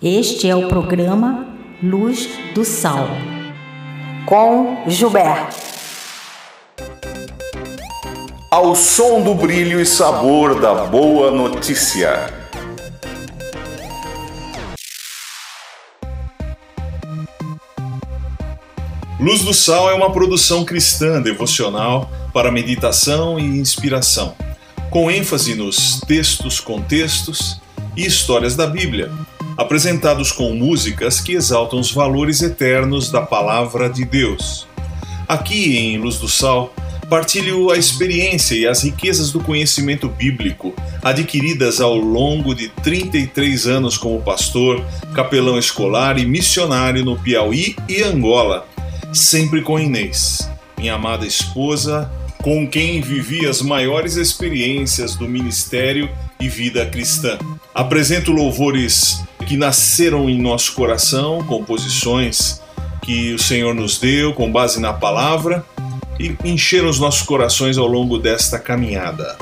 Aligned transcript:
Este 0.00 0.48
é 0.48 0.54
o 0.54 0.68
programa 0.68 1.44
Luz 1.82 2.28
do 2.54 2.64
Sal, 2.64 3.08
com 4.26 4.84
Gilberto. 4.86 5.56
Ao 8.48 8.76
som 8.76 9.22
do 9.22 9.34
brilho 9.34 9.80
e 9.80 9.84
sabor 9.84 10.60
da 10.60 10.84
boa 10.84 11.32
notícia. 11.32 12.32
Luz 19.18 19.42
do 19.42 19.52
Sal 19.52 19.90
é 19.90 19.94
uma 19.94 20.12
produção 20.12 20.64
cristã 20.64 21.20
devocional 21.20 22.08
para 22.32 22.52
meditação 22.52 23.36
e 23.36 23.42
inspiração, 23.42 24.36
com 24.90 25.10
ênfase 25.10 25.56
nos 25.56 26.00
textos, 26.02 26.60
contextos 26.60 27.60
e 27.96 28.06
histórias 28.06 28.54
da 28.54 28.68
Bíblia 28.68 29.10
apresentados 29.58 30.30
com 30.30 30.54
músicas 30.54 31.20
que 31.20 31.32
exaltam 31.32 31.80
os 31.80 31.90
valores 31.90 32.42
eternos 32.42 33.10
da 33.10 33.20
palavra 33.20 33.90
de 33.90 34.04
Deus. 34.04 34.68
Aqui 35.28 35.76
em 35.76 35.98
Luz 35.98 36.18
do 36.18 36.28
Sal, 36.28 36.72
partilho 37.10 37.72
a 37.72 37.76
experiência 37.76 38.54
e 38.54 38.68
as 38.68 38.84
riquezas 38.84 39.32
do 39.32 39.40
conhecimento 39.40 40.08
bíblico 40.08 40.72
adquiridas 41.02 41.80
ao 41.80 41.96
longo 41.96 42.54
de 42.54 42.68
33 42.68 43.66
anos 43.66 43.98
como 43.98 44.22
pastor, 44.22 44.84
capelão 45.12 45.58
escolar 45.58 46.20
e 46.20 46.24
missionário 46.24 47.04
no 47.04 47.18
Piauí 47.18 47.74
e 47.88 48.00
Angola, 48.02 48.64
sempre 49.12 49.60
com 49.60 49.78
Inês, 49.78 50.48
minha 50.78 50.94
amada 50.94 51.26
esposa, 51.26 52.08
com 52.40 52.68
quem 52.68 53.00
vivi 53.00 53.44
as 53.44 53.60
maiores 53.60 54.14
experiências 54.14 55.16
do 55.16 55.26
ministério 55.26 56.08
e 56.38 56.48
vida 56.48 56.86
cristã. 56.86 57.36
Apresento 57.74 58.30
louvores 58.30 59.26
que 59.46 59.56
nasceram 59.56 60.28
em 60.28 60.40
nosso 60.40 60.74
coração, 60.74 61.42
composições 61.44 62.60
que 63.02 63.32
o 63.32 63.38
Senhor 63.38 63.74
nos 63.74 63.98
deu 63.98 64.34
com 64.34 64.50
base 64.50 64.80
na 64.80 64.92
palavra 64.92 65.64
e 66.18 66.36
encheram 66.44 66.88
os 66.88 66.98
nossos 66.98 67.22
corações 67.22 67.78
ao 67.78 67.86
longo 67.86 68.18
desta 68.18 68.58
caminhada. 68.58 69.36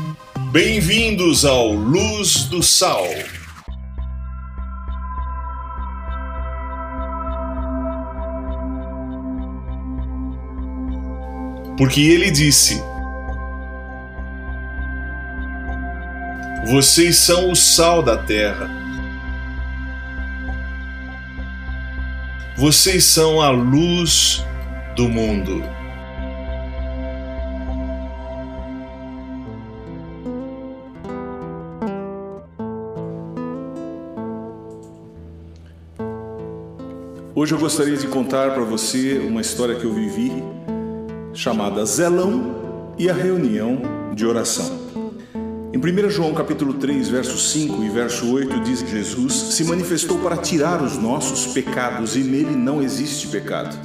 Bem-vindos 0.52 1.44
ao 1.44 1.72
Luz 1.72 2.44
do 2.44 2.62
Sal. 2.62 3.06
Porque 11.76 12.00
ele 12.00 12.30
disse: 12.30 12.82
Vocês 16.66 17.18
são 17.18 17.50
o 17.50 17.56
sal 17.56 18.02
da 18.02 18.16
terra. 18.16 18.85
Vocês 22.58 23.04
são 23.04 23.42
a 23.42 23.50
luz 23.50 24.42
do 24.96 25.10
mundo. 25.10 25.62
Hoje 37.34 37.52
eu 37.52 37.58
gostaria 37.58 37.94
de 37.94 38.06
contar 38.06 38.54
para 38.54 38.64
você 38.64 39.18
uma 39.18 39.42
história 39.42 39.74
que 39.74 39.84
eu 39.84 39.92
vivi 39.92 40.32
chamada 41.34 41.84
Zelão 41.84 42.94
e 42.96 43.10
a 43.10 43.12
reunião 43.12 43.82
de 44.14 44.24
oração. 44.24 44.85
Em 45.76 45.78
1 45.78 46.08
João 46.08 46.32
capítulo 46.32 46.72
3, 46.72 47.10
verso 47.10 47.36
5 47.36 47.84
e 47.84 47.90
verso 47.90 48.32
8 48.32 48.60
diz 48.60 48.80
Jesus 48.80 49.34
se 49.34 49.62
manifestou 49.62 50.18
para 50.20 50.38
tirar 50.38 50.82
os 50.82 50.96
nossos 50.96 51.52
pecados 51.52 52.16
e 52.16 52.20
nele 52.20 52.56
não 52.56 52.80
existe 52.80 53.28
pecado. 53.28 53.78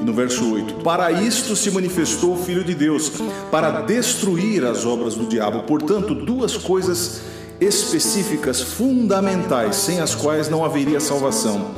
E 0.00 0.02
no 0.02 0.12
verso 0.12 0.52
8, 0.52 0.82
para 0.82 1.12
isto 1.12 1.54
se 1.54 1.70
manifestou 1.70 2.32
o 2.34 2.36
Filho 2.36 2.64
de 2.64 2.74
Deus, 2.74 3.12
para 3.48 3.82
destruir 3.82 4.64
as 4.64 4.84
obras 4.84 5.14
do 5.14 5.24
diabo. 5.24 5.62
Portanto, 5.62 6.16
duas 6.16 6.56
coisas 6.56 7.20
específicas, 7.60 8.60
fundamentais, 8.60 9.76
sem 9.76 10.00
as 10.00 10.16
quais 10.16 10.48
não 10.48 10.64
haveria 10.64 10.98
salvação. 10.98 11.70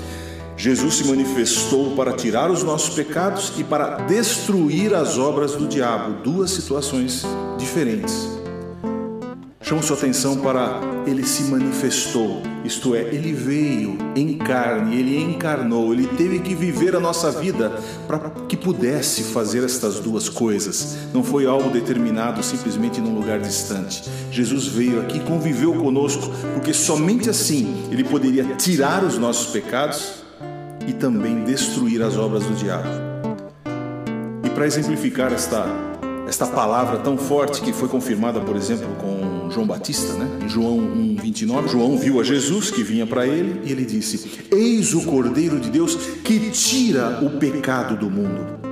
Jesus 0.57 0.95
se 0.95 1.05
manifestou 1.07 1.95
para 1.95 2.15
tirar 2.15 2.51
os 2.51 2.63
nossos 2.63 2.95
pecados 2.95 3.53
e 3.59 3.65
para 3.65 3.97
destruir 4.07 4.95
as 4.95 5.19
obras 5.19 5.53
do 5.53 5.67
diabo. 5.67 6.23
Duas 6.23 6.53
situações 6.53 7.23
diferentes. 7.59 8.41
Chamo 9.73 9.83
sua 9.83 9.97
atenção 9.97 10.37
para 10.37 10.83
ele 11.07 11.25
se 11.25 11.45
manifestou, 11.45 12.43
isto 12.63 12.95
é, 12.95 13.01
ele 13.05 13.33
veio 13.33 13.97
em 14.15 14.37
carne, 14.37 14.99
ele 14.99 15.19
encarnou, 15.19 15.95
ele 15.95 16.07
teve 16.09 16.41
que 16.41 16.55
viver 16.55 16.95
a 16.95 17.01
nossa 17.01 17.31
vida 17.31 17.81
para 18.07 18.19
que 18.47 18.55
pudesse 18.55 19.23
fazer 19.23 19.65
estas 19.65 19.99
duas 19.99 20.29
coisas. 20.29 20.99
Não 21.15 21.25
foi 21.25 21.47
algo 21.47 21.71
determinado 21.71 22.43
simplesmente 22.43 23.01
num 23.01 23.15
lugar 23.15 23.41
distante. 23.41 24.05
Jesus 24.31 24.67
veio 24.67 25.01
aqui, 25.01 25.19
conviveu 25.21 25.73
conosco, 25.73 26.31
porque 26.53 26.75
somente 26.75 27.31
assim 27.31 27.89
ele 27.91 28.05
poderia 28.05 28.45
tirar 28.57 29.03
os 29.03 29.17
nossos 29.17 29.53
pecados 29.53 30.23
e 30.87 30.93
também 30.93 31.45
destruir 31.45 32.03
as 32.03 32.19
obras 32.19 32.45
do 32.45 32.55
diabo. 32.57 32.91
E 34.45 34.51
para 34.51 34.67
exemplificar 34.67 35.33
esta 35.33 35.67
esta 36.33 36.47
palavra 36.47 36.99
tão 36.99 37.19
forte 37.19 37.61
que 37.61 37.73
foi 37.73 37.89
confirmada, 37.89 38.41
por 38.41 38.57
exemplo, 38.57 38.89
com 39.01 39.32
João 39.53 39.67
Batista, 39.67 40.15
né? 40.15 40.45
Em 40.45 40.49
João 40.49 40.79
1:29, 40.79 41.69
João 41.69 41.99
viu 41.99 42.21
a 42.21 42.25
Jesus 42.25 42.71
que 42.71 42.83
vinha 42.83 43.07
para 43.07 43.27
ele 43.27 43.61
e 43.65 43.73
ele 43.73 43.85
disse: 43.85 44.41
"Eis 44.51 44.95
o 44.95 45.05
Cordeiro 45.05 45.61
de 45.61 45.71
Deus 45.71 45.95
que 46.25 46.51
tira 46.51 47.21
o 47.23 47.39
pecado 47.39 47.97
do 47.97 48.11
mundo." 48.11 48.72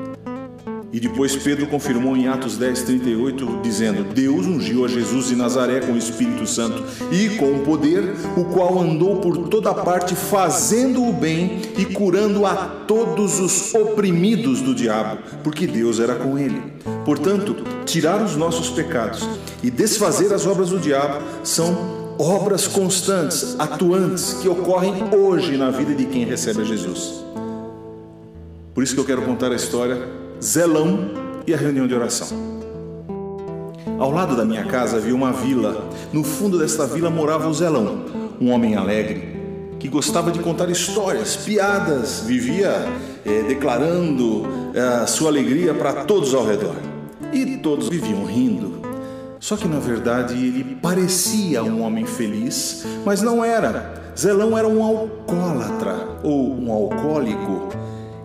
E 0.93 0.99
depois 0.99 1.37
Pedro 1.37 1.69
confirmou 1.69 2.17
em 2.17 2.27
Atos 2.27 2.57
10, 2.57 2.83
38, 2.83 3.61
dizendo: 3.63 4.03
Deus 4.13 4.45
ungiu 4.47 4.85
a 4.85 4.89
Jesus 4.89 5.29
de 5.29 5.37
Nazaré 5.37 5.81
com 5.81 5.93
o 5.93 5.97
Espírito 5.97 6.47
Santo 6.49 6.83
e 7.13 7.37
com 7.37 7.53
o 7.53 7.61
poder, 7.61 8.13
o 8.37 8.45
qual 8.47 8.81
andou 8.81 9.21
por 9.21 9.49
toda 9.49 9.73
parte 9.73 10.17
fazendo 10.17 11.05
o 11.07 11.13
bem 11.13 11.63
e 11.79 11.85
curando 11.85 12.45
a 12.45 12.55
todos 12.89 13.39
os 13.39 13.73
oprimidos 13.73 14.61
do 14.61 14.75
diabo, 14.75 15.19
porque 15.45 15.65
Deus 15.67 16.01
era 16.01 16.17
com 16.17 16.37
ele. 16.37 16.61
Portanto, 17.05 17.57
tirar 17.87 18.21
os 18.21 18.37
nossos 18.37 18.69
pecados 18.71 19.27
e 19.63 19.71
desfazer 19.71 20.33
as 20.35 20.45
obras 20.45 20.71
do 20.71 20.79
diabo 20.79 21.23
são 21.45 22.01
obras 22.19 22.67
constantes, 22.67 23.55
atuantes, 23.59 24.35
que 24.43 24.49
ocorrem 24.49 24.93
hoje 25.15 25.57
na 25.57 25.71
vida 25.71 25.95
de 25.95 26.05
quem 26.07 26.25
recebe 26.25 26.63
a 26.63 26.65
Jesus. 26.65 27.25
Por 28.75 28.83
isso 28.83 28.95
que 28.95 29.01
eu 29.01 29.05
quero 29.05 29.23
contar 29.23 29.53
a 29.53 29.57
história 29.57 30.20
Zelão 30.43 31.11
e 31.47 31.53
a 31.53 31.57
reunião 31.57 31.87
de 31.87 31.95
oração. 31.95 32.29
Ao 33.99 34.11
lado 34.11 34.35
da 34.35 34.43
minha 34.43 34.65
casa 34.65 34.97
havia 34.97 35.15
uma 35.15 35.33
vila. 35.33 35.91
No 36.15 36.25
fundo 36.25 36.59
desta 36.59 36.87
vila 36.87 37.11
morava 37.11 37.47
o 37.47 37.53
Zelão, 37.53 38.07
um 38.41 38.51
homem 38.51 38.75
alegre 38.75 39.39
que 39.79 39.87
gostava 39.87 40.31
de 40.31 40.39
contar 40.39 40.71
histórias, 40.71 41.37
piadas, 41.37 42.21
vivia 42.21 42.71
eh, 43.25 43.43
declarando 43.49 44.47
eh, 44.75 45.07
sua 45.07 45.29
alegria 45.29 45.75
para 45.75 46.05
todos 46.05 46.33
ao 46.33 46.47
redor. 46.47 46.77
E 47.35 47.59
todos 47.59 47.91
viviam 47.91 48.25
rindo. 48.25 48.81
Só 49.39 49.59
que 49.59 49.69
na 49.69 49.79
verdade 49.79 50.35
ele 50.35 50.79
parecia 50.81 51.63
um 51.63 51.83
homem 51.83 52.07
feliz, 52.07 52.87
mas 53.05 53.21
não 53.21 53.45
era. 53.45 54.13
Zelão 54.19 54.57
era 54.57 54.67
um 54.67 54.83
alcoólatra 54.83 56.19
ou 56.23 56.59
um 56.59 56.73
alcoólico 56.73 57.69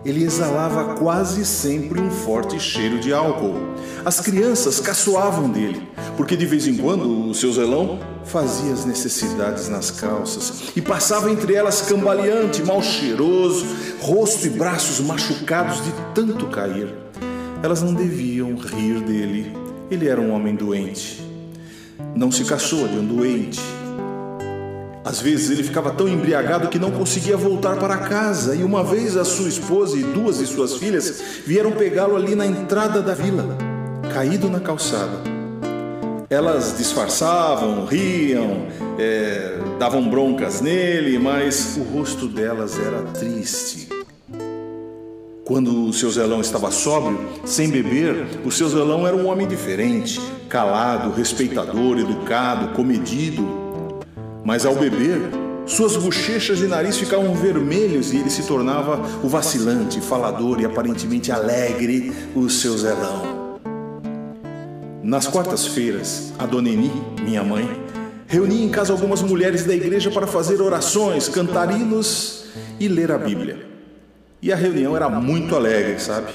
ele 0.06 0.22
exalava 0.22 0.94
quase 0.94 1.44
sempre 1.44 2.00
um 2.00 2.10
forte 2.10 2.60
cheiro 2.60 3.00
de 3.00 3.12
álcool. 3.12 3.74
As 4.04 4.20
crianças 4.20 4.78
caçoavam 4.78 5.50
dele, 5.50 5.82
porque 6.16 6.36
de 6.36 6.46
vez 6.46 6.64
em 6.68 6.76
quando 6.76 7.28
o 7.28 7.34
seu 7.34 7.52
zelão 7.52 7.98
fazia 8.24 8.72
as 8.72 8.84
necessidades 8.84 9.68
nas 9.68 9.90
calças 9.90 10.70
e 10.76 10.80
passava 10.80 11.28
entre 11.28 11.54
elas 11.54 11.82
cambaleante, 11.82 12.62
mal 12.62 12.80
cheiroso, 12.80 13.66
rosto 14.00 14.46
e 14.46 14.50
braços 14.50 15.00
machucados 15.00 15.82
de 15.84 15.92
tanto 16.14 16.46
cair. 16.46 16.94
Elas 17.60 17.82
não 17.82 17.92
deviam 17.92 18.54
rir 18.54 19.00
dele. 19.00 19.52
Ele 19.90 20.08
era 20.08 20.20
um 20.20 20.32
homem 20.32 20.54
doente. 20.54 21.20
Não 22.14 22.30
se 22.30 22.44
caçou 22.44 22.86
de 22.86 22.96
um 22.96 23.04
doente, 23.04 23.60
às 25.06 25.20
vezes 25.20 25.50
ele 25.50 25.62
ficava 25.62 25.92
tão 25.92 26.08
embriagado 26.08 26.66
que 26.66 26.80
não 26.80 26.90
conseguia 26.90 27.36
voltar 27.36 27.76
para 27.76 27.96
casa, 27.96 28.56
e 28.56 28.64
uma 28.64 28.82
vez 28.82 29.16
a 29.16 29.24
sua 29.24 29.48
esposa 29.48 29.96
e 29.96 30.02
duas 30.02 30.38
de 30.38 30.46
suas 30.46 30.74
filhas 30.74 31.22
vieram 31.46 31.70
pegá-lo 31.70 32.16
ali 32.16 32.34
na 32.34 32.44
entrada 32.44 33.00
da 33.00 33.14
vila, 33.14 33.56
caído 34.12 34.50
na 34.50 34.58
calçada. 34.58 35.22
Elas 36.28 36.76
disfarçavam, 36.76 37.84
riam, 37.84 38.66
é, 38.98 39.60
davam 39.78 40.10
broncas 40.10 40.60
nele, 40.60 41.20
mas 41.20 41.76
o 41.76 41.84
rosto 41.84 42.26
delas 42.26 42.76
era 42.76 43.02
triste. 43.02 43.88
Quando 45.44 45.84
o 45.84 45.92
seu 45.92 46.10
zelão 46.10 46.40
estava 46.40 46.72
sóbrio, 46.72 47.20
sem 47.44 47.70
beber, 47.70 48.26
o 48.44 48.50
seu 48.50 48.68
zelão 48.68 49.06
era 49.06 49.14
um 49.14 49.28
homem 49.28 49.46
diferente, 49.46 50.20
calado, 50.48 51.12
respeitador, 51.12 51.96
educado, 51.96 52.74
comedido 52.74 53.65
mas 54.46 54.64
ao 54.64 54.76
beber, 54.76 55.20
Suas 55.66 55.96
bochechas 55.96 56.60
e 56.60 56.68
nariz 56.68 56.96
ficavam 56.96 57.34
vermelhos 57.34 58.12
e 58.12 58.18
ele 58.18 58.30
se 58.30 58.46
tornava 58.46 59.00
o 59.20 59.28
vacilante, 59.28 60.00
falador 60.00 60.60
e 60.60 60.64
aparentemente 60.64 61.32
alegre, 61.32 62.12
o 62.36 62.48
seu 62.48 62.78
zelão. 62.78 63.58
Nas 65.02 65.26
quartas-feiras, 65.26 66.32
a 66.38 66.46
dona 66.46 66.68
Eni, 66.68 66.92
minha 67.20 67.42
mãe, 67.42 67.68
reunia 68.28 68.64
em 68.64 68.68
casa 68.68 68.92
algumas 68.92 69.22
mulheres 69.22 69.64
da 69.64 69.74
igreja 69.74 70.08
para 70.08 70.28
fazer 70.28 70.62
orações, 70.62 71.28
cantar 71.28 71.68
hinos 71.72 72.44
e 72.78 72.86
ler 72.86 73.10
a 73.10 73.18
Bíblia. 73.18 73.66
E 74.40 74.52
a 74.52 74.56
reunião 74.56 74.94
era 74.94 75.08
muito 75.08 75.56
alegre, 75.56 75.98
sabe? 75.98 76.28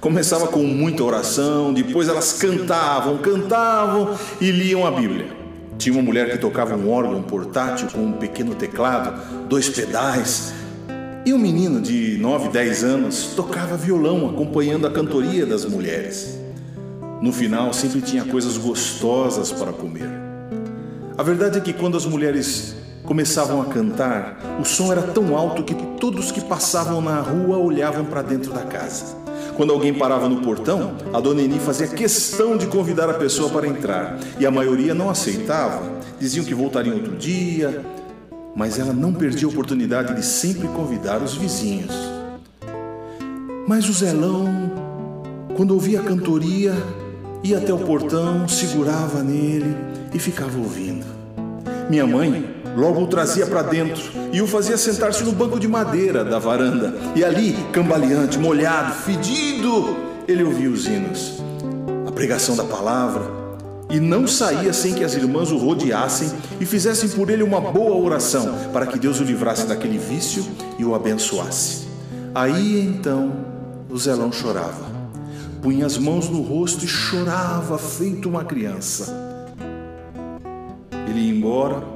Começava 0.00 0.48
com 0.48 0.64
muita 0.64 1.04
oração, 1.04 1.72
depois 1.72 2.08
elas 2.08 2.32
cantavam, 2.32 3.18
cantavam 3.18 4.18
e 4.40 4.50
liam 4.50 4.84
a 4.84 4.90
Bíblia. 4.90 5.41
Tinha 5.78 5.94
uma 5.94 6.02
mulher 6.02 6.30
que 6.30 6.38
tocava 6.38 6.76
um 6.76 6.90
órgão 6.90 7.22
portátil 7.22 7.88
com 7.88 8.00
um 8.00 8.12
pequeno 8.12 8.54
teclado, 8.54 9.48
dois 9.48 9.68
pedais. 9.68 10.52
E 11.24 11.32
um 11.32 11.38
menino 11.38 11.80
de 11.80 12.18
9, 12.18 12.48
10 12.48 12.84
anos 12.84 13.32
tocava 13.36 13.76
violão 13.76 14.28
acompanhando 14.28 14.86
a 14.86 14.90
cantoria 14.90 15.46
das 15.46 15.64
mulheres. 15.64 16.38
No 17.20 17.32
final, 17.32 17.72
sempre 17.72 18.00
tinha 18.00 18.24
coisas 18.24 18.58
gostosas 18.58 19.52
para 19.52 19.72
comer. 19.72 20.10
A 21.16 21.22
verdade 21.22 21.58
é 21.58 21.60
que 21.60 21.72
quando 21.72 21.96
as 21.96 22.04
mulheres 22.04 22.74
começavam 23.04 23.62
a 23.62 23.66
cantar, 23.66 24.38
o 24.60 24.64
som 24.64 24.90
era 24.90 25.02
tão 25.02 25.36
alto 25.36 25.62
que 25.62 25.74
todos 26.00 26.32
que 26.32 26.40
passavam 26.40 27.00
na 27.00 27.20
rua 27.20 27.58
olhavam 27.58 28.04
para 28.04 28.22
dentro 28.22 28.52
da 28.52 28.62
casa. 28.62 29.21
Quando 29.56 29.72
alguém 29.72 29.92
parava 29.92 30.28
no 30.28 30.40
portão, 30.40 30.96
a 31.12 31.20
dona 31.20 31.42
Eni 31.42 31.58
fazia 31.58 31.86
questão 31.86 32.56
de 32.56 32.66
convidar 32.66 33.10
a 33.10 33.14
pessoa 33.14 33.50
para 33.50 33.66
entrar 33.66 34.18
e 34.38 34.46
a 34.46 34.50
maioria 34.50 34.94
não 34.94 35.10
aceitava. 35.10 35.82
Diziam 36.18 36.44
que 36.44 36.54
voltariam 36.54 36.96
outro 36.96 37.16
dia, 37.16 37.84
mas 38.56 38.78
ela 38.78 38.92
não 38.92 39.12
perdia 39.12 39.46
a 39.46 39.50
oportunidade 39.50 40.14
de 40.14 40.24
sempre 40.24 40.68
convidar 40.68 41.22
os 41.22 41.34
vizinhos. 41.34 41.94
Mas 43.68 43.88
o 43.88 43.92
Zelão, 43.92 44.48
quando 45.54 45.72
ouvia 45.72 46.00
a 46.00 46.02
cantoria, 46.02 46.74
ia 47.42 47.58
até 47.58 47.72
o 47.72 47.78
portão, 47.78 48.48
segurava 48.48 49.22
nele 49.22 49.76
e 50.14 50.18
ficava 50.18 50.58
ouvindo. 50.58 51.04
Minha 51.90 52.06
mãe 52.06 52.61
Logo 52.76 53.02
o 53.02 53.06
trazia 53.06 53.46
para 53.46 53.62
dentro 53.62 54.02
e 54.32 54.40
o 54.40 54.46
fazia 54.46 54.78
sentar-se 54.78 55.22
no 55.24 55.32
banco 55.32 55.60
de 55.60 55.68
madeira 55.68 56.24
da 56.24 56.38
varanda. 56.38 56.94
E 57.14 57.22
ali, 57.22 57.56
cambaleante, 57.72 58.38
molhado, 58.38 58.94
fedido, 58.94 59.96
ele 60.26 60.42
ouvia 60.42 60.70
os 60.70 60.86
hinos, 60.86 61.42
a 62.06 62.12
pregação 62.12 62.56
da 62.56 62.64
palavra, 62.64 63.42
e 63.90 64.00
não 64.00 64.26
saía 64.26 64.72
sem 64.72 64.94
que 64.94 65.04
as 65.04 65.14
irmãs 65.14 65.52
o 65.52 65.58
rodeassem 65.58 66.32
e 66.58 66.64
fizessem 66.64 67.10
por 67.10 67.28
ele 67.28 67.42
uma 67.42 67.60
boa 67.60 67.94
oração 67.94 68.54
para 68.72 68.86
que 68.86 68.98
Deus 68.98 69.20
o 69.20 69.24
livrasse 69.24 69.66
daquele 69.66 69.98
vício 69.98 70.42
e 70.78 70.84
o 70.84 70.94
abençoasse. 70.94 71.88
Aí 72.34 72.80
então 72.80 73.32
o 73.90 73.98
zelão 73.98 74.32
chorava, 74.32 74.86
punha 75.60 75.84
as 75.84 75.98
mãos 75.98 76.30
no 76.30 76.40
rosto 76.40 76.86
e 76.86 76.88
chorava 76.88 77.76
feito 77.76 78.30
uma 78.30 78.42
criança. 78.42 79.14
Ele 81.06 81.20
ia 81.20 81.34
embora 81.34 81.91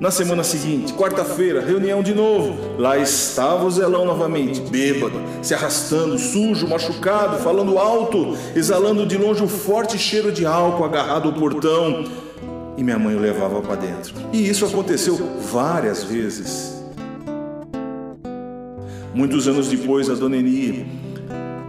na 0.00 0.12
semana 0.12 0.44
seguinte, 0.44 0.92
quarta-feira, 0.92 1.60
reunião 1.60 2.02
de 2.02 2.14
novo. 2.14 2.56
Lá 2.78 2.96
estava 2.96 3.64
o 3.64 3.70
zelão 3.70 4.04
novamente, 4.04 4.60
bêbado, 4.60 5.20
se 5.42 5.54
arrastando, 5.54 6.16
sujo, 6.18 6.68
machucado, 6.68 7.38
falando 7.38 7.78
alto, 7.78 8.36
exalando 8.54 9.04
de 9.04 9.16
longe 9.16 9.42
o 9.42 9.48
forte 9.48 9.98
cheiro 9.98 10.30
de 10.30 10.46
álcool 10.46 10.84
agarrado 10.84 11.28
ao 11.28 11.34
portão. 11.34 12.04
E 12.76 12.84
minha 12.84 12.98
mãe 12.98 13.16
o 13.16 13.18
levava 13.18 13.60
para 13.60 13.74
dentro. 13.74 14.14
E 14.32 14.48
isso 14.48 14.64
aconteceu 14.64 15.16
várias 15.50 16.04
vezes. 16.04 16.80
Muitos 19.12 19.48
anos 19.48 19.68
depois, 19.68 20.08
a 20.08 20.14
dona 20.14 20.36
Eni 20.36 20.86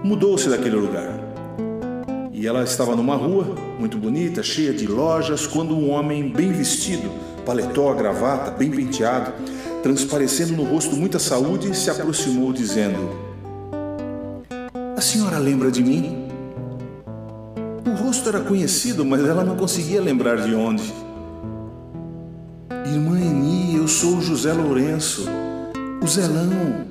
mudou-se 0.03 0.47
daquele 0.47 0.75
lugar. 0.75 1.19
E 2.31 2.45
ela 2.45 2.63
estava 2.63 2.95
numa 2.95 3.15
rua 3.15 3.55
muito 3.79 3.97
bonita, 3.97 4.43
cheia 4.43 4.71
de 4.71 4.85
lojas, 4.85 5.47
quando 5.47 5.75
um 5.75 5.89
homem 5.89 6.29
bem 6.29 6.51
vestido 6.51 7.09
paletó, 7.49 7.91
gravata, 7.95 8.51
bem 8.51 8.69
penteado, 8.69 9.33
transparecendo 9.81 10.55
no 10.55 10.63
rosto 10.63 10.95
muita 10.95 11.17
saúde, 11.17 11.75
se 11.75 11.89
aproximou 11.89 12.53
dizendo: 12.53 13.09
A 14.95 15.01
senhora 15.01 15.39
lembra 15.39 15.71
de 15.71 15.83
mim? 15.83 16.27
O 17.87 18.03
rosto 18.03 18.29
era 18.29 18.41
conhecido, 18.41 19.03
mas 19.03 19.25
ela 19.25 19.43
não 19.43 19.55
conseguia 19.55 19.99
lembrar 19.99 20.37
de 20.37 20.53
onde. 20.53 20.93
Irmã 22.85 23.19
Eni, 23.19 23.77
eu 23.77 23.87
sou 23.87 24.17
o 24.17 24.21
José 24.21 24.53
Lourenço, 24.53 25.25
o 26.03 26.07
Zelão. 26.07 26.85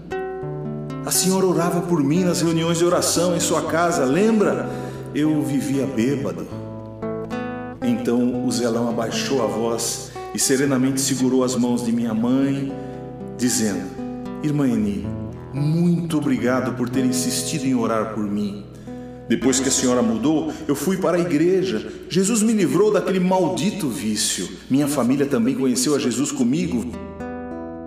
A 1.07 1.11
senhora 1.13 1.47
orava 1.47 1.83
por 1.83 2.03
mim 2.03 2.25
nas 2.25 2.43
reuniões 2.43 2.79
de 2.79 2.85
oração 2.85 3.37
em 3.37 3.41
sua 3.41 3.63
casa, 3.63 4.05
lembra? 4.05 4.69
Eu 5.15 5.41
vivia 5.41 5.87
bêbado. 5.87 6.49
Então 7.81 8.45
o 8.45 8.51
Zelão 8.51 8.89
abaixou 8.89 9.41
a 9.43 9.47
voz 9.47 10.18
e 10.39 10.41
serenamente 10.41 11.01
segurou 11.01 11.43
as 11.43 11.57
mãos 11.57 11.85
de 11.85 11.91
minha 11.91 12.15
mãe, 12.15 12.73
dizendo: 13.37 13.83
Irmã 14.41 14.69
Eni, 14.69 15.05
muito 15.53 16.17
obrigado 16.17 16.77
por 16.77 16.89
ter 16.89 17.05
insistido 17.05 17.65
em 17.65 17.75
orar 17.75 18.15
por 18.15 18.23
mim. 18.23 18.65
Depois 19.29 19.59
que 19.59 19.69
a 19.69 19.73
senhora 19.73 20.01
mudou, 20.01 20.53
eu 20.69 20.77
fui 20.77 20.97
para 20.97 21.17
a 21.17 21.21
igreja. 21.21 21.93
Jesus 22.09 22.41
me 22.41 22.53
livrou 22.53 22.93
daquele 22.93 23.19
maldito 23.19 23.89
vício. 23.89 24.49
Minha 24.71 24.87
família 24.87 25.27
também 25.27 25.57
conheceu 25.57 25.97
a 25.97 25.99
Jesus 25.99 26.31
comigo. 26.31 26.89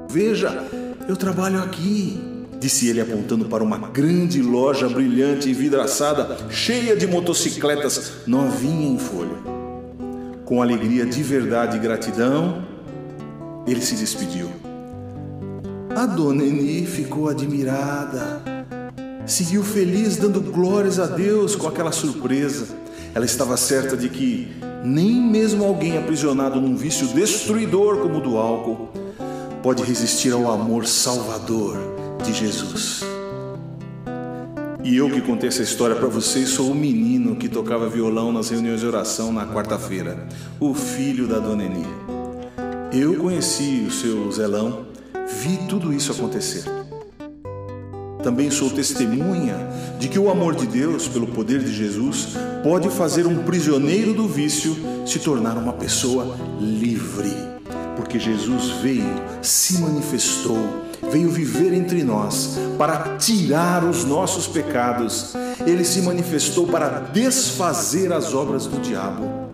Veja, 0.09 0.67
eu 1.07 1.15
trabalho 1.15 1.63
aqui, 1.63 2.19
disse 2.59 2.89
ele 2.89 2.99
apontando 2.99 3.45
para 3.45 3.63
uma 3.63 3.77
grande 3.77 4.41
loja 4.41 4.89
brilhante 4.89 5.47
e 5.47 5.53
vidraçada, 5.53 6.37
cheia 6.49 6.97
de 6.97 7.07
motocicletas, 7.07 8.11
novinha 8.27 8.89
em 8.89 8.99
folha. 8.99 9.50
Com 10.51 10.61
alegria 10.61 11.05
de 11.05 11.23
verdade 11.23 11.77
e 11.77 11.79
gratidão, 11.79 12.61
ele 13.65 13.79
se 13.79 13.95
despediu. 13.95 14.49
A 15.95 16.05
dona 16.05 16.43
Eni 16.43 16.85
ficou 16.85 17.29
admirada. 17.29 18.41
Seguiu 19.25 19.63
feliz, 19.63 20.17
dando 20.17 20.41
glórias 20.41 20.99
a 20.99 21.05
Deus 21.05 21.55
com 21.55 21.69
aquela 21.69 21.93
surpresa. 21.93 22.67
Ela 23.15 23.23
estava 23.23 23.55
certa 23.55 23.95
de 23.95 24.09
que 24.09 24.51
nem 24.83 25.21
mesmo 25.21 25.63
alguém 25.63 25.97
aprisionado 25.97 26.59
num 26.59 26.75
vício 26.75 27.07
destruidor 27.07 27.99
como 27.99 28.17
o 28.17 28.21
do 28.21 28.35
álcool 28.35 28.89
pode 29.63 29.83
resistir 29.83 30.33
ao 30.33 30.51
amor 30.51 30.85
salvador 30.85 31.77
de 32.25 32.33
Jesus. 32.33 32.99
E 34.83 34.97
eu 34.97 35.09
que 35.11 35.21
contei 35.21 35.47
essa 35.47 35.61
história 35.61 35.95
para 35.95 36.07
vocês 36.07 36.49
sou 36.49 36.71
o 36.71 36.75
menino 36.75 37.35
que 37.35 37.47
tocava 37.47 37.87
violão 37.87 38.33
nas 38.33 38.49
reuniões 38.49 38.79
de 38.79 38.87
oração 38.87 39.31
na 39.31 39.45
quarta-feira, 39.45 40.27
o 40.59 40.73
filho 40.73 41.27
da 41.27 41.37
dona 41.37 41.63
Eni. 41.63 41.85
Eu 42.91 43.15
conheci 43.15 43.85
o 43.87 43.91
seu 43.91 44.31
Zelão, 44.31 44.87
vi 45.43 45.59
tudo 45.69 45.93
isso 45.93 46.11
acontecer. 46.11 46.63
Também 48.23 48.49
sou 48.49 48.71
testemunha 48.71 49.55
de 49.99 50.07
que 50.07 50.17
o 50.17 50.31
amor 50.31 50.55
de 50.55 50.65
Deus, 50.65 51.07
pelo 51.07 51.27
poder 51.27 51.59
de 51.59 51.71
Jesus, 51.71 52.35
pode 52.63 52.89
fazer 52.89 53.27
um 53.27 53.43
prisioneiro 53.43 54.13
do 54.13 54.27
vício 54.27 54.75
se 55.05 55.19
tornar 55.19 55.57
uma 55.57 55.73
pessoa 55.73 56.35
livre. 56.59 57.60
Porque 58.11 58.25
Jesus 58.25 58.71
veio, 58.81 59.09
se 59.41 59.77
manifestou, 59.77 60.57
veio 61.09 61.29
viver 61.29 61.73
entre 61.73 62.03
nós 62.03 62.57
para 62.77 63.15
tirar 63.15 63.85
os 63.85 64.03
nossos 64.03 64.47
pecados. 64.47 65.33
Ele 65.65 65.85
se 65.85 66.01
manifestou 66.01 66.67
para 66.67 66.89
desfazer 66.99 68.11
as 68.11 68.33
obras 68.33 68.65
do 68.65 68.81
diabo. 68.81 69.53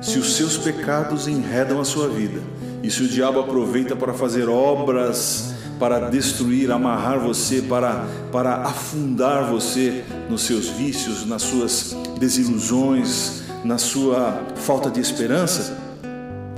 Se 0.00 0.18
os 0.18 0.36
seus 0.36 0.56
pecados 0.56 1.28
enredam 1.28 1.82
a 1.82 1.84
sua 1.84 2.08
vida, 2.08 2.40
e 2.82 2.90
se 2.90 3.02
o 3.02 3.08
diabo 3.08 3.40
aproveita 3.40 3.94
para 3.94 4.14
fazer 4.14 4.48
obras 4.48 5.52
para 5.78 6.08
destruir, 6.08 6.70
amarrar 6.70 7.18
você, 7.18 7.60
para, 7.60 8.06
para 8.30 8.54
afundar 8.62 9.50
você 9.50 10.02
nos 10.30 10.42
seus 10.42 10.68
vícios, 10.68 11.26
nas 11.26 11.42
suas 11.42 11.94
desilusões, 12.18 13.42
na 13.64 13.76
sua 13.76 14.40
falta 14.54 14.88
de 14.88 15.00
esperança, 15.00 15.91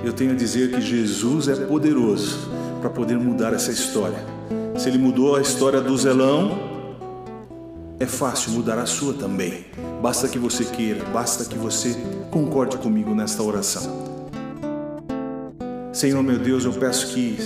eu 0.07 0.13
tenho 0.13 0.33
a 0.33 0.35
dizer 0.35 0.71
que 0.71 0.81
Jesus 0.81 1.49
é 1.49 1.55
poderoso 1.55 2.51
para 2.81 2.91
poder 2.91 3.17
mudar 3.17 3.53
essa 3.53 3.73
história. 3.73 4.19
Se 4.77 4.89
ele 4.89 4.99
mudou 4.99 5.37
a 5.37 5.41
história 5.41 5.81
do 5.81 5.97
zelão, 5.97 6.59
é 7.99 8.07
fácil 8.07 8.53
mudar 8.53 8.79
a 8.79 8.87
sua 8.87 9.15
também. 9.15 9.65
Basta 10.03 10.29
que 10.29 10.39
você 10.39 10.65
queira, 10.65 11.05
basta 11.07 11.45
que 11.45 11.57
você 11.57 11.97
concorde 12.31 12.77
comigo 12.77 13.15
nesta 13.15 13.43
oração. 13.43 14.15
Senhor 15.93 16.23
meu 16.23 16.39
Deus, 16.39 16.65
eu 16.65 16.73
peço 16.73 17.15
que 17.15 17.39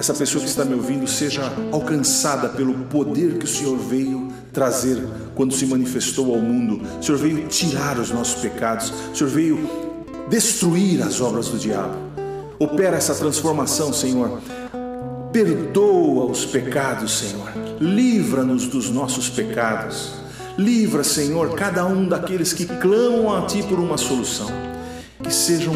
essa 0.00 0.14
pessoa 0.14 0.42
que 0.42 0.48
está 0.48 0.64
me 0.64 0.74
ouvindo 0.74 1.06
seja 1.06 1.52
alcançada 1.70 2.48
pelo 2.48 2.74
poder 2.84 3.38
que 3.38 3.44
o 3.44 3.48
Senhor 3.48 3.76
veio 3.76 4.28
trazer 4.52 5.06
quando 5.34 5.54
se 5.54 5.66
manifestou 5.66 6.34
ao 6.34 6.40
mundo. 6.40 6.80
O 6.98 7.02
Senhor 7.02 7.18
veio 7.18 7.46
tirar 7.46 7.98
os 7.98 8.10
nossos 8.10 8.40
pecados, 8.40 8.92
o 9.12 9.16
Senhor 9.16 9.30
veio 9.30 9.87
destruir 10.28 11.02
as 11.02 11.20
obras 11.20 11.48
do 11.48 11.58
diabo. 11.58 11.96
Opera 12.58 12.96
essa 12.96 13.14
transformação, 13.14 13.92
Senhor. 13.92 14.40
Perdoa 15.32 16.26
os 16.26 16.44
pecados, 16.44 17.18
Senhor. 17.18 17.52
Livra-nos 17.80 18.66
dos 18.66 18.90
nossos 18.90 19.28
pecados. 19.28 20.12
Livra, 20.58 21.04
Senhor, 21.04 21.54
cada 21.54 21.86
um 21.86 22.08
daqueles 22.08 22.52
que 22.52 22.66
clamam 22.66 23.34
a 23.34 23.46
Ti 23.46 23.62
por 23.62 23.78
uma 23.78 23.96
solução. 23.96 24.48
Que 25.22 25.32
sejam 25.32 25.72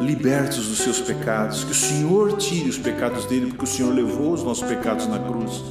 libertos 0.00 0.66
dos 0.66 0.78
seus 0.78 1.00
pecados, 1.00 1.64
que 1.64 1.72
o 1.72 1.74
Senhor 1.74 2.36
tire 2.36 2.68
os 2.68 2.76
pecados 2.76 3.24
dele, 3.24 3.46
porque 3.46 3.64
o 3.64 3.66
Senhor 3.66 3.94
levou 3.94 4.32
os 4.32 4.42
nossos 4.42 4.66
pecados 4.68 5.06
na 5.06 5.18
cruz. 5.18 5.62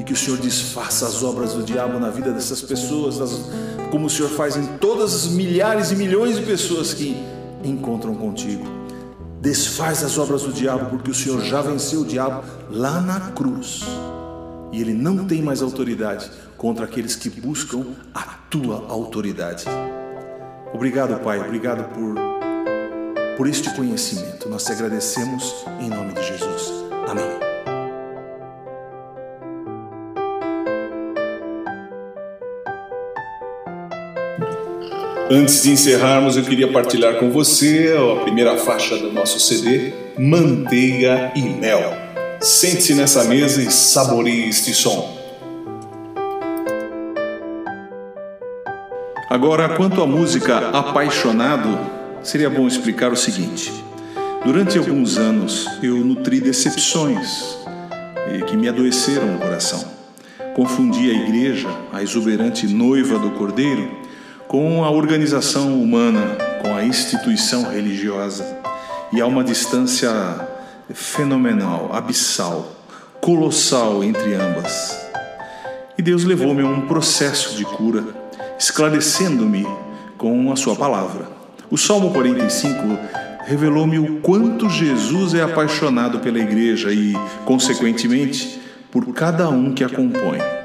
E 0.00 0.04
que 0.04 0.12
o 0.12 0.16
Senhor 0.16 0.38
desfaça 0.38 1.06
as 1.06 1.22
obras 1.22 1.52
do 1.52 1.62
diabo 1.62 1.98
na 1.98 2.08
vida 2.08 2.32
dessas 2.32 2.62
pessoas, 2.62 3.18
como 3.90 4.06
o 4.06 4.10
Senhor 4.10 4.30
faz 4.30 4.56
em 4.56 4.66
todas 4.78 5.14
as 5.14 5.26
milhares 5.26 5.90
e 5.90 5.96
milhões 5.96 6.36
de 6.36 6.42
pessoas 6.42 6.94
que 6.94 7.16
encontram 7.64 8.14
contigo. 8.14 8.64
Desfaz 9.40 10.02
as 10.02 10.18
obras 10.18 10.42
do 10.42 10.52
diabo, 10.52 10.90
porque 10.90 11.10
o 11.10 11.14
Senhor 11.14 11.40
já 11.42 11.62
venceu 11.62 12.00
o 12.00 12.04
diabo 12.04 12.42
lá 12.70 13.00
na 13.00 13.20
cruz. 13.32 13.84
E 14.72 14.80
ele 14.80 14.92
não 14.92 15.24
tem 15.24 15.40
mais 15.42 15.62
autoridade 15.62 16.30
contra 16.56 16.84
aqueles 16.84 17.14
que 17.14 17.30
buscam 17.30 17.84
a 18.14 18.22
tua 18.50 18.84
autoridade. 18.88 19.64
Obrigado, 20.74 21.18
Pai, 21.20 21.40
obrigado 21.40 21.84
por, 21.94 22.14
por 23.36 23.48
este 23.48 23.70
conhecimento. 23.74 24.48
Nós 24.48 24.64
te 24.64 24.72
agradecemos 24.72 25.54
em 25.80 25.88
nome 25.88 26.12
de 26.12 26.22
Jesus. 26.22 26.72
Amém. 27.08 27.47
Antes 35.30 35.62
de 35.62 35.72
encerrarmos, 35.72 36.38
eu 36.38 36.42
queria 36.42 36.72
partilhar 36.72 37.16
com 37.16 37.30
você 37.30 37.94
a 37.94 38.22
primeira 38.22 38.56
faixa 38.56 38.96
do 38.96 39.12
nosso 39.12 39.38
CD, 39.38 39.92
Manteiga 40.18 41.32
e 41.36 41.42
Mel. 41.42 41.82
Sente-se 42.40 42.94
nessa 42.94 43.24
mesa 43.24 43.60
e 43.60 43.70
saboreie 43.70 44.48
este 44.48 44.72
som. 44.72 45.18
Agora, 49.28 49.68
quanto 49.76 50.00
à 50.00 50.06
música 50.06 50.70
Apaixonado, 50.70 51.78
seria 52.22 52.48
bom 52.48 52.66
explicar 52.66 53.12
o 53.12 53.16
seguinte. 53.16 53.70
Durante 54.46 54.78
alguns 54.78 55.18
anos, 55.18 55.68
eu 55.82 55.96
nutri 55.98 56.40
decepções 56.40 57.58
que 58.46 58.56
me 58.56 58.66
adoeceram 58.66 59.34
o 59.34 59.38
coração. 59.38 59.84
Confundi 60.54 61.10
a 61.10 61.14
igreja, 61.14 61.68
a 61.92 62.02
exuberante 62.02 62.66
noiva 62.66 63.18
do 63.18 63.32
Cordeiro, 63.32 64.07
com 64.48 64.82
a 64.82 64.90
organização 64.90 65.80
humana, 65.80 66.38
com 66.62 66.74
a 66.74 66.82
instituição 66.82 67.70
religiosa. 67.70 68.58
E 69.12 69.20
há 69.20 69.26
uma 69.26 69.44
distância 69.44 70.10
fenomenal, 70.92 71.90
abissal, 71.92 72.72
colossal 73.20 74.02
entre 74.02 74.34
ambas. 74.34 74.98
E 75.98 76.02
Deus 76.02 76.24
levou-me 76.24 76.62
a 76.62 76.66
um 76.66 76.86
processo 76.86 77.54
de 77.54 77.64
cura, 77.64 78.04
esclarecendo-me 78.58 79.66
com 80.16 80.50
a 80.50 80.56
Sua 80.56 80.74
palavra. 80.74 81.28
O 81.70 81.76
Salmo 81.76 82.10
45 82.10 82.80
revelou-me 83.44 83.98
o 83.98 84.20
quanto 84.20 84.70
Jesus 84.70 85.34
é 85.34 85.42
apaixonado 85.42 86.20
pela 86.20 86.38
igreja 86.38 86.90
e, 86.90 87.12
consequentemente, 87.44 88.58
por 88.90 89.06
cada 89.12 89.50
um 89.50 89.74
que 89.74 89.84
a 89.84 89.88
compõe. 89.88 90.57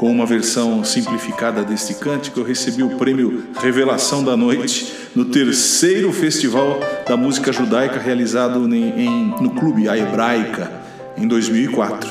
Com 0.00 0.10
uma 0.10 0.24
versão 0.24 0.82
simplificada 0.82 1.62
deste 1.62 1.92
cântico, 1.92 2.40
eu 2.40 2.44
recebi 2.44 2.82
o 2.82 2.96
prêmio 2.96 3.48
Revelação 3.60 4.24
da 4.24 4.34
Noite 4.34 4.90
no 5.14 5.26
terceiro 5.26 6.10
Festival 6.10 6.80
da 7.06 7.18
Música 7.18 7.52
Judaica 7.52 8.00
realizado 8.00 8.66
em, 8.74 9.34
no 9.42 9.50
Clube 9.50 9.90
A 9.90 9.98
Hebraica 9.98 10.72
em 11.18 11.28
2004. 11.28 12.08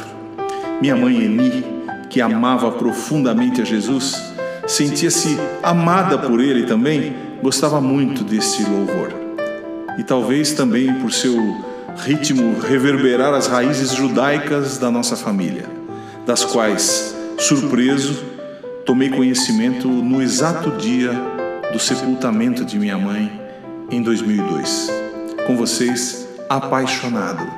Minha 0.80 0.96
mãe 0.96 1.16
Eni, 1.16 1.66
que 2.12 2.22
amava 2.22 2.72
profundamente 2.74 3.60
a 3.60 3.66
Jesus, 3.66 4.22
sentia-se 4.68 5.36
amada 5.64 6.16
por 6.16 6.40
ele 6.40 6.68
também, 6.68 7.16
gostava 7.42 7.82
muito 7.82 8.24
deste 8.24 8.62
louvor. 8.70 9.12
E 9.98 10.04
talvez 10.04 10.52
também 10.52 10.94
por 10.94 11.12
seu 11.12 11.58
ritmo 11.98 12.60
reverberar 12.60 13.34
as 13.34 13.48
raízes 13.48 13.96
judaicas 13.96 14.78
da 14.78 14.92
nossa 14.92 15.16
família, 15.16 15.66
das 16.24 16.46
quais 16.46 17.18
Surpreso, 17.40 18.26
tomei 18.86 19.10
conhecimento 19.10 19.88
no 19.88 20.22
exato 20.22 20.72
dia 20.72 21.14
do 21.72 21.80
sepultamento 21.80 22.66
de 22.66 22.78
minha 22.78 22.98
mãe 22.98 23.32
em 23.90 24.02
2002. 24.02 24.90
Com 25.48 25.56
vocês, 25.56 26.28
apaixonado. 26.50 27.50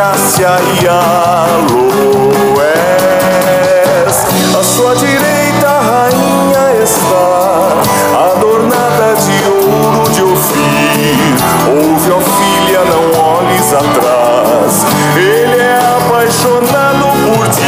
Cássia 0.00 0.56
e 0.82 0.88
aloés. 0.88 1.76
A 4.58 4.62
sua 4.64 4.94
direita, 4.96 5.68
a 5.68 5.80
rainha 5.80 6.82
está 6.82 7.82
adornada 8.32 9.14
de 9.16 9.36
ouro 9.46 10.08
de 10.10 10.22
Ofir. 10.22 11.36
Ouve, 11.68 12.12
ó 12.12 12.20
filha, 12.20 12.82
não 12.86 13.04
olhes 13.20 13.74
atrás. 13.74 14.86
Ele 15.18 15.60
é 15.60 15.78
apaixonado 15.98 17.04
por 17.26 17.46
ti. 17.48 17.60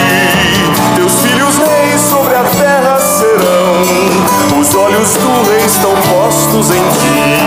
Teus 0.97 1.13
filhos 1.21 1.59
reis 1.59 2.01
sobre 2.01 2.35
a 2.35 2.45
terra 2.45 2.99
serão. 2.99 4.59
Os 4.59 4.75
olhos 4.75 5.13
do 5.19 5.51
rei 5.51 5.67
estão 5.67 5.95
postos 6.11 6.71
em 6.71 6.83
ti. 6.97 7.43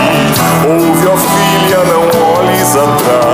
Ouve, 0.64 1.08
ó 1.08 1.16
filha, 1.16 1.82
não 1.92 2.02
olhes 2.38 2.76
atrás. 2.76 3.25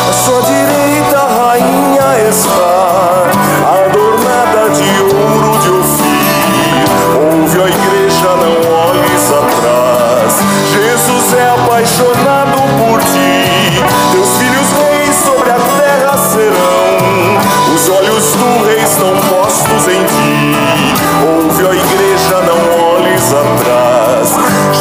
À 0.10 0.12
sua 0.12 0.42
direita, 0.42 1.20
a 1.20 1.52
rainha 1.52 2.10
está, 2.28 3.30
adornada 3.64 4.70
de 4.72 4.90
ouro 5.16 5.54
de 5.60 5.70
Ofir. 5.70 6.88
Ouve, 7.16 7.60
ó 7.60 7.68
igreja, 7.68 8.30
não 8.42 8.56
olhes 8.74 9.26
atrás. 9.32 10.34
Jesus 10.74 11.34
é 11.34 11.48
apaixonado 11.50 12.35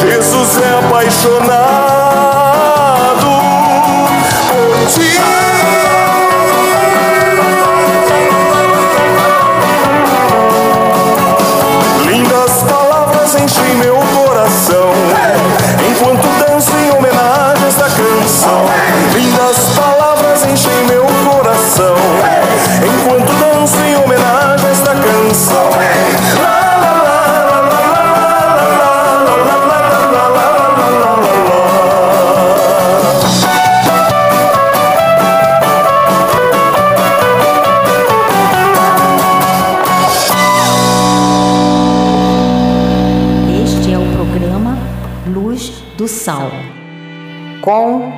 Jesus 0.00 0.58
é 0.62 0.78
apaixonado 0.78 2.03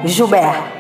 com 0.07 0.09
Gilberto. 0.09 0.77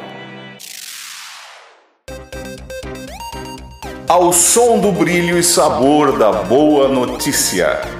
Ao 4.09 4.33
som 4.33 4.78
do 4.78 4.92
brilho 4.92 5.37
e 5.37 5.42
sabor 5.42 6.16
da 6.16 6.30
boa 6.45 6.88
notícia. 6.88 7.95